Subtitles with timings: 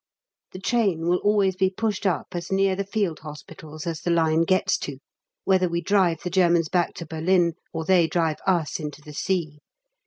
[0.53, 4.41] The train will always be pushed up as near the Field Hospitals as the line
[4.45, 4.97] gets to,
[5.43, 9.59] whether we drive the Germans back to Berlin or they drive us into the sea.